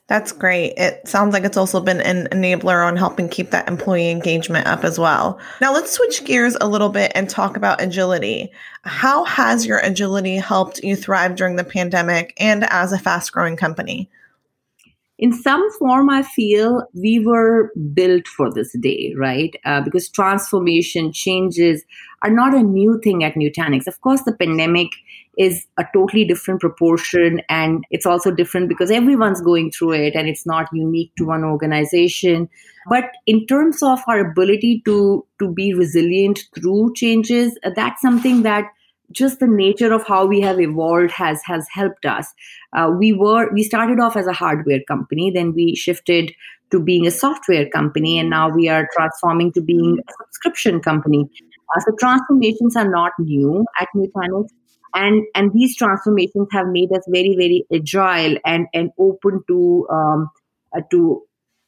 that's 0.10 0.32
great. 0.32 0.74
It 0.76 1.08
sounds 1.08 1.34
like 1.34 1.44
it's 1.44 1.56
also 1.56 1.80
been 1.80 2.02
an 2.02 2.28
enabler 2.32 2.86
on 2.86 2.98
helping 2.98 3.30
keep 3.30 3.52
that 3.52 3.68
employee 3.68 4.10
engagement 4.10 4.68
up 4.68 4.84
as 4.84 4.98
well. 5.00 5.40
Now, 5.62 5.72
let's 5.72 5.92
switch 5.92 6.26
gears 6.26 6.58
a 6.60 6.68
little 6.68 6.90
bit 6.90 7.12
and 7.14 7.30
talk 7.30 7.56
about 7.56 7.82
agility. 7.82 8.52
How 8.84 9.24
has 9.24 9.66
your 9.68 9.78
agility 9.78 10.38
helped 10.38 10.80
you 10.80 10.96
thrive 10.96 11.36
during 11.36 11.58
the 11.58 11.64
pandemic 11.64 12.34
and 12.38 12.66
as 12.66 12.92
a 12.92 13.00
fast 13.00 13.32
growing 13.32 13.56
company? 13.56 14.10
in 15.20 15.34
some 15.34 15.70
form, 15.74 16.10
I 16.10 16.24
feel 16.24 16.88
we 16.94 17.20
were 17.20 17.74
built 17.94 18.26
for 18.26 18.52
this 18.54 18.74
day, 18.80 19.14
right? 19.18 19.54
Uh, 19.66 19.82
because 19.82 20.08
transformation, 20.08 21.12
changes 21.12 21.84
are 22.22 22.32
not 22.32 22.54
a 22.54 22.64
new 22.64 23.02
thing 23.04 23.26
at 23.26 23.36
Nutanix. 23.36 23.86
Of 23.86 24.00
course, 24.00 24.22
the 24.24 24.32
pandemic 24.32 24.88
is 25.40 25.66
a 25.80 25.86
totally 25.94 26.26
different 26.26 26.60
proportion, 26.60 27.42
and 27.50 27.86
it's 27.90 28.06
also 28.06 28.30
different 28.30 28.68
because 28.68 28.92
everyone's 28.92 29.42
going 29.42 29.72
through 29.72 29.94
it, 29.94 30.16
and 30.16 30.28
it's 30.28 30.46
not 30.46 30.68
unique 30.74 31.12
to 31.18 31.26
one 31.26 31.44
organization. 31.44 32.50
But 32.90 33.06
in 33.26 33.46
terms 33.48 33.82
of 33.82 34.04
our 34.08 34.20
ability 34.20 34.82
to 34.86 35.26
to 35.40 35.52
be 35.52 35.74
resilient 35.74 36.44
through 36.56 36.94
changes, 36.96 37.58
uh, 37.64 37.72
that's 37.76 38.02
something 38.02 38.44
that 38.44 38.66
just 39.12 39.40
the 39.40 39.48
nature 39.48 39.92
of 39.94 40.06
how 40.06 40.26
we 40.26 40.42
have 40.42 40.60
evolved 40.60 41.12
has 41.12 41.42
has 41.46 41.68
helped 41.72 42.06
us. 42.06 42.34
Uh, 42.74 42.92
we 43.00 43.14
were 43.14 43.52
we 43.54 43.64
started 43.64 44.00
off 44.00 44.18
as 44.18 44.28
a 44.28 44.34
hardware 44.34 44.82
company, 44.88 45.32
then 45.32 45.54
we 45.54 45.76
shifted 45.76 46.34
to 46.72 46.80
being 46.80 47.08
a 47.08 47.12
software 47.12 47.68
company, 47.70 48.20
and 48.20 48.30
now 48.30 48.50
we 48.50 48.70
are 48.70 48.88
transforming 48.96 49.52
to 49.54 49.62
being 49.62 49.98
a 50.08 50.14
subscription 50.24 50.80
company. 50.80 51.26
Uh, 51.76 51.80
so 51.82 51.96
transformations 52.00 52.76
are 52.76 52.90
not 52.90 53.12
new 53.20 53.66
at 53.80 53.88
Nutanix, 53.96 54.50
and 54.94 55.24
and 55.36 55.52
these 55.54 55.76
transformations 55.76 56.48
have 56.52 56.68
made 56.68 56.92
us 56.92 57.04
very 57.10 57.36
very 57.38 57.66
agile 57.74 58.38
and 58.46 58.68
and 58.74 58.92
open 59.00 59.42
to 59.48 59.88
um, 59.92 60.30
uh, 60.76 60.82
to 60.92 61.22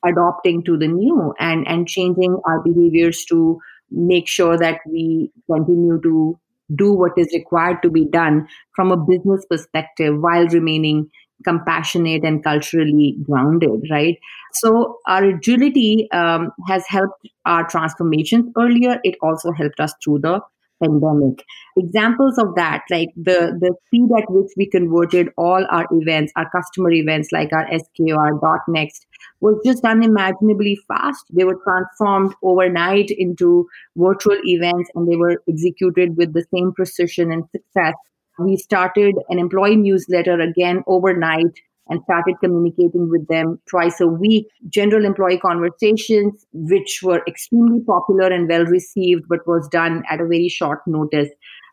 adopting 0.05 0.63
to 0.63 0.77
the 0.77 0.87
new 0.87 1.33
and 1.39 1.67
and 1.67 1.87
changing 1.87 2.37
our 2.45 2.61
behaviors 2.63 3.23
to 3.25 3.59
make 3.91 4.27
sure 4.27 4.57
that 4.57 4.79
we 4.89 5.31
continue 5.51 5.99
to 6.01 6.39
do 6.75 6.93
what 6.93 7.11
is 7.17 7.27
required 7.33 7.77
to 7.83 7.89
be 7.89 8.05
done 8.05 8.47
from 8.75 8.91
a 8.91 8.97
business 8.97 9.45
perspective 9.49 10.15
while 10.19 10.47
remaining 10.47 11.09
compassionate 11.43 12.23
and 12.23 12.43
culturally 12.43 13.17
grounded, 13.23 13.83
right? 13.89 14.17
So 14.53 14.99
our 15.07 15.23
agility 15.23 16.07
um, 16.11 16.51
has 16.67 16.85
helped 16.87 17.27
our 17.45 17.67
transformations 17.67 18.51
earlier. 18.57 18.99
It 19.03 19.15
also 19.21 19.51
helped 19.51 19.79
us 19.79 19.93
through 20.03 20.19
the 20.19 20.41
pandemic. 20.81 21.43
Examples 21.77 22.37
of 22.37 22.55
that, 22.55 22.81
like 22.89 23.09
the, 23.15 23.57
the 23.59 23.73
speed 23.87 24.09
at 24.17 24.29
which 24.29 24.51
we 24.57 24.69
converted 24.69 25.29
all 25.37 25.65
our 25.69 25.85
events, 25.91 26.31
our 26.35 26.49
customer 26.49 26.91
events, 26.91 27.29
like 27.31 27.53
our 27.53 27.67
SKO, 27.69 28.17
our 28.17 28.63
.next, 28.67 29.05
was 29.39 29.59
just 29.65 29.83
unimaginably 29.85 30.77
fast. 30.87 31.25
They 31.31 31.43
were 31.43 31.59
transformed 31.63 32.33
overnight 32.43 33.11
into 33.11 33.67
virtual 33.95 34.37
events 34.43 34.89
and 34.95 35.07
they 35.09 35.15
were 35.15 35.41
executed 35.47 36.17
with 36.17 36.33
the 36.33 36.45
same 36.53 36.73
precision 36.73 37.31
and 37.31 37.43
success. 37.51 37.93
We 38.39 38.57
started 38.57 39.15
an 39.29 39.39
employee 39.39 39.75
newsletter 39.75 40.39
again 40.39 40.83
overnight 40.87 41.59
and 41.89 42.01
started 42.03 42.35
communicating 42.43 43.09
with 43.09 43.27
them 43.27 43.59
twice 43.69 43.99
a 43.99 44.07
week. 44.07 44.47
General 44.69 45.05
employee 45.05 45.39
conversations, 45.39 46.45
which 46.53 47.01
were 47.03 47.21
extremely 47.27 47.81
popular 47.81 48.27
and 48.27 48.47
well 48.47 48.65
received, 48.65 49.23
but 49.27 49.45
was 49.47 49.67
done 49.69 50.03
at 50.09 50.21
a 50.21 50.27
very 50.27 50.49
short 50.49 50.79
notice. 50.87 51.29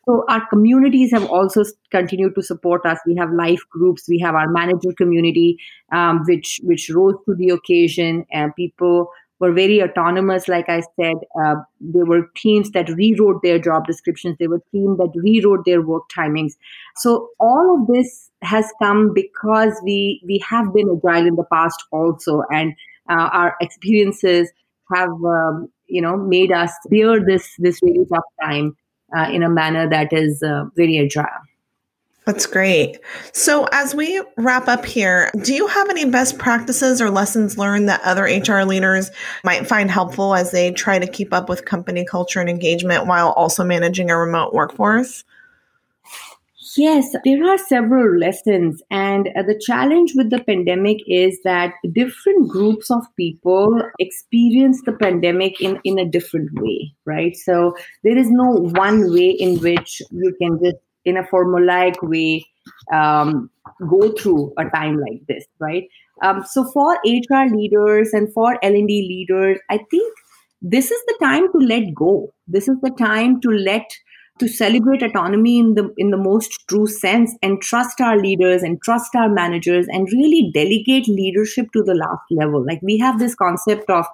So 0.09 0.25
our 0.31 0.47
communities 0.49 1.11
have 1.13 1.27
also 1.27 1.65
continued 1.91 2.35
to 2.37 2.43
support 2.43 2.87
us. 2.87 2.99
We 3.07 3.15
have 3.17 3.31
life 3.31 3.61
groups. 3.71 4.09
We 4.09 4.19
have 4.21 4.35
our 4.35 4.51
manager 4.51 4.95
community, 4.97 5.59
um, 5.93 6.23
which 6.27 6.61
which 6.63 6.89
rose 6.89 7.17
to 7.27 7.35
the 7.35 7.51
occasion. 7.51 8.25
And 8.33 8.55
people 8.57 9.11
were 9.41 9.53
very 9.53 9.83
autonomous. 9.83 10.49
Like 10.49 10.69
I 10.69 10.83
said, 11.01 11.15
uh, 11.41 11.57
there 11.81 12.05
were 12.05 12.31
teams 12.37 12.71
that 12.73 12.89
rewrote 12.89 13.43
their 13.43 13.59
job 13.59 13.87
descriptions. 13.87 14.37
There 14.39 14.51
were 14.51 14.63
teams 14.73 14.99
that 14.99 15.13
rewrote 15.15 15.65
their 15.65 15.83
work 15.83 16.05
timings. 16.17 16.53
So 16.97 17.31
all 17.39 17.79
of 17.81 17.87
this 17.87 18.31
has 18.43 18.67
come 18.83 19.13
because 19.15 19.81
we 19.85 20.21
we 20.27 20.43
have 20.49 20.73
been 20.75 20.89
agile 21.05 21.27
in 21.27 21.37
the 21.37 21.45
past 21.53 21.83
also, 21.93 22.43
and 22.53 22.73
uh, 23.09 23.29
our 23.33 23.57
experiences 23.61 24.51
have 24.95 25.11
um, 25.11 25.69
you 25.87 26.03
know 26.03 26.17
made 26.17 26.53
us 26.53 26.73
bear 26.91 27.25
this 27.25 27.49
this 27.59 27.81
really 27.83 28.07
tough 28.13 28.25
time 28.43 28.77
uh, 29.17 29.29
in 29.33 29.43
a 29.43 29.49
manner 29.49 29.89
that 29.89 30.13
is 30.13 30.43
uh, 30.43 30.65
very 30.77 30.99
agile. 30.99 31.48
That's 32.29 32.45
great. 32.45 32.99
So, 33.33 33.67
as 33.73 33.95
we 33.95 34.23
wrap 34.37 34.69
up 34.69 34.85
here, 34.85 35.31
do 35.43 35.55
you 35.55 35.67
have 35.67 35.89
any 35.89 36.05
best 36.05 36.37
practices 36.37 37.01
or 37.01 37.09
lessons 37.09 37.57
learned 37.57 37.89
that 37.89 38.03
other 38.03 38.25
HR 38.25 38.65
leaders 38.65 39.11
might 39.45 39.67
find 39.67 39.91
helpful 39.91 40.35
as 40.35 40.51
they 40.51 40.71
try 40.71 40.99
to 40.99 41.07
keep 41.07 41.33
up 41.33 41.49
with 41.49 41.65
company 41.65 42.05
culture 42.05 42.39
and 42.39 42.51
engagement 42.51 43.07
while 43.07 43.31
also 43.31 43.65
managing 43.65 44.11
a 44.11 44.19
remote 44.19 44.53
workforce? 44.53 45.25
Yes, 46.77 47.17
there 47.25 47.43
are 47.47 47.57
several 47.57 48.19
lessons. 48.19 48.83
And 48.91 49.31
uh, 49.35 49.45
the 49.45 49.59
challenge 49.59 50.13
with 50.15 50.29
the 50.29 50.45
pandemic 50.45 50.99
is 51.07 51.41
that 51.45 51.73
different 51.93 52.51
groups 52.51 52.91
of 52.91 53.07
people 53.17 53.81
experience 53.99 54.83
the 54.83 54.93
pandemic 54.93 55.63
in, 55.63 55.81
in 55.83 55.99
a 55.99 56.05
different 56.05 56.51
way, 56.61 56.93
right? 57.07 57.35
So 57.35 57.75
there 58.05 58.19
is 58.19 58.31
no 58.31 58.51
one 58.51 59.11
way 59.15 59.31
in 59.31 59.61
which 59.61 60.03
you 60.11 60.37
can 60.39 60.61
just 60.63 60.77
in 61.09 61.17
a 61.17 61.25
formulaic 61.25 61.97
way 62.03 62.47
um, 62.93 63.51
go 63.89 64.13
through 64.13 64.53
a 64.59 64.65
time 64.71 65.01
like 65.01 65.21
this, 65.27 65.45
right? 65.59 65.85
Um, 66.23 66.45
so 66.45 66.65
for 66.73 66.99
HR 67.05 67.47
leaders 67.55 68.11
and 68.13 68.33
for 68.33 68.59
L&D 68.63 68.87
leaders, 68.87 69.59
I 69.71 69.79
think 69.91 70.15
this 70.61 70.91
is 70.91 71.01
the 71.07 71.17
time 71.21 71.51
to 71.53 71.59
let 71.59 71.95
go. 71.95 72.33
This 72.47 72.69
is 72.69 72.77
the 72.83 72.91
time 72.91 73.41
to 73.43 73.51
let 73.51 73.85
to 74.39 74.49
celebrate 74.49 75.03
autonomy 75.03 75.59
in 75.59 75.75
the 75.75 75.93
in 75.97 76.11
the 76.11 76.17
most 76.17 76.65
true 76.69 76.87
sense 76.87 77.35
and 77.43 77.61
trust 77.61 78.01
our 78.01 78.17
leaders 78.17 78.63
and 78.63 78.81
trust 78.83 79.15
our 79.17 79.29
managers 79.29 79.87
and 79.89 80.09
really 80.13 80.51
delegate 80.55 81.09
leadership 81.09 81.67
to 81.73 81.83
the 81.83 81.95
last 81.95 82.23
level 82.31 82.65
like 82.65 82.81
we 82.83 82.99
have 82.99 83.19
this 83.19 83.35
concept 83.35 83.91
of 83.91 84.07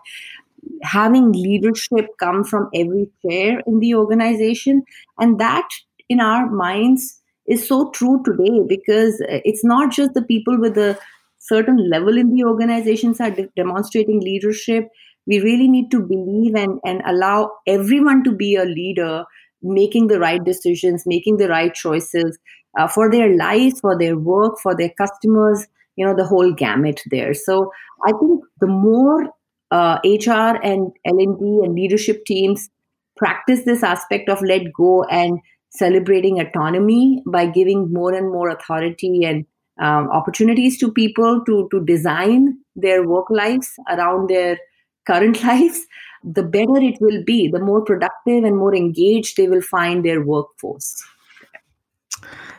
having 0.83 1.33
leadership 1.33 2.07
come 2.19 2.43
from 2.43 2.71
every 2.75 3.11
chair 3.23 3.61
in 3.67 3.81
the 3.81 3.95
organization 3.95 4.83
and 5.19 5.39
that 5.39 5.69
in 6.09 6.21
our 6.21 6.51
minds 6.51 7.21
is 7.47 7.67
so 7.67 7.91
true 7.91 8.23
today 8.25 8.61
because 8.67 9.17
it's 9.29 9.65
not 9.65 9.93
just 9.93 10.15
the 10.15 10.23
people 10.23 10.59
with 10.59 10.77
a 10.79 10.99
certain 11.39 11.91
level 11.91 12.17
in 12.17 12.31
the 12.35 12.45
organizations 12.45 13.21
are 13.21 13.31
de- 13.31 13.49
demonstrating 13.57 14.21
leadership. 14.21 14.89
We 15.27 15.41
really 15.41 15.69
need 15.69 15.91
to 15.91 16.01
believe 16.01 16.55
and, 16.55 16.81
and 16.85 17.03
allow 17.07 17.51
everyone 17.67 18.25
to 18.25 18.33
be 18.33 18.57
a 18.57 18.65
leader 18.65 19.25
making 19.63 20.09
the 20.09 20.21
right 20.21 20.45
decisions 20.45 21.05
making 21.07 21.39
the 21.39 21.49
right 21.49 21.73
choices 21.75 22.39
uh, 22.79 22.87
for 22.87 23.11
their 23.11 23.35
lives 23.35 23.81
for 23.81 23.97
their 23.99 24.19
work 24.19 24.59
for 24.63 24.77
their 24.77 24.91
customers 24.91 25.67
you 25.97 26.05
know 26.05 26.15
the 26.15 26.27
whole 26.27 26.53
gamut 26.53 27.01
there. 27.11 27.35
So 27.35 27.71
i 28.05 28.13
think 28.13 28.43
the 28.61 28.67
more 28.67 29.29
uh, 29.71 29.99
hr 30.05 30.59
and 30.63 30.93
l&d 31.07 31.61
and 31.65 31.75
leadership 31.75 32.25
teams 32.27 32.69
practice 33.17 33.63
this 33.65 33.83
aspect 33.83 34.29
of 34.29 34.43
let 34.43 34.73
go 34.73 35.05
and 35.05 35.39
celebrating 35.75 36.40
autonomy 36.40 37.23
by 37.26 37.47
giving 37.47 37.93
more 37.93 38.14
and 38.14 38.31
more 38.31 38.49
authority 38.49 39.25
and 39.25 39.45
um, 39.81 40.09
opportunities 40.11 40.78
to 40.78 40.93
people 40.93 41.43
to 41.45 41.69
to 41.73 41.85
design 41.85 42.57
their 42.76 43.07
work 43.07 43.28
lives 43.31 43.73
around 43.88 44.31
their 44.31 44.57
current 45.07 45.43
lives 45.50 45.87
the 46.25 46.43
better 46.43 46.78
it 46.78 46.97
will 47.00 47.23
be. 47.23 47.49
The 47.49 47.59
more 47.59 47.83
productive 47.83 48.45
and 48.45 48.57
more 48.57 48.75
engaged 48.75 49.37
they 49.37 49.49
will 49.49 49.61
find 49.61 50.04
their 50.04 50.23
workforce. 50.23 51.04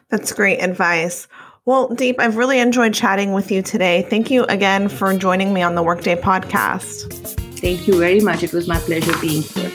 That's 0.09 0.31
great 0.31 0.59
advice. 0.59 1.27
Well 1.65 1.87
deep 1.87 2.19
i've 2.19 2.35
really 2.35 2.59
enjoyed 2.59 2.93
chatting 2.93 3.33
with 3.33 3.49
you 3.51 3.61
today. 3.61 4.05
Thank 4.09 4.29
you 4.29 4.43
again 4.45 4.87
for 4.89 5.17
joining 5.17 5.53
me 5.53 5.63
on 5.63 5.73
the 5.75 5.81
workday 5.81 6.15
podcast. 6.15 7.39
Thank 7.59 7.87
you 7.87 7.97
very 7.97 8.19
much. 8.19 8.43
It 8.43 8.53
was 8.53 8.67
my 8.67 8.77
pleasure 8.77 9.17
being 9.19 9.41
here 9.41 9.71